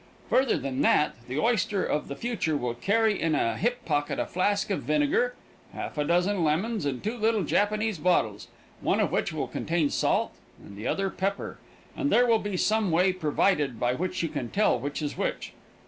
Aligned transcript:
Further 0.31 0.57
than 0.57 0.81
that, 0.81 1.13
the 1.27 1.37
oyster 1.37 1.85
of 1.85 2.07
the 2.07 2.15
future 2.15 2.57
will 2.57 2.73
carry 2.73 3.21
in 3.21 3.35
a 3.35 3.55
hip 3.55 3.85
pocket 3.85 4.17
a 4.17 4.25
flask 4.25 4.71
of 4.71 4.81
vinegar, 4.81 5.35
half 5.73 5.95
a 5.95 6.03
dozen 6.03 6.43
lemons 6.43 6.87
and 6.87 7.03
two 7.03 7.15
little 7.15 7.43
Japanese 7.43 7.99
bottles, 7.99 8.47
one 8.79 8.99
of 8.99 9.11
which 9.11 9.31
will 9.31 9.47
contain 9.47 9.91
salt 9.91 10.33
and 10.59 10.75
the 10.75 10.87
other 10.87 11.11
pepper, 11.11 11.59
and 11.95 12.11
there 12.11 12.25
will 12.25 12.39
be 12.39 12.57
some 12.57 12.89
way 12.89 13.13
provided 13.13 13.79
by 13.79 13.93
which 13.93 14.23
you 14.23 14.29
can 14.29 14.49
tell 14.49 14.79
which 14.79 15.03
is 15.03 15.17
which. 15.19 15.53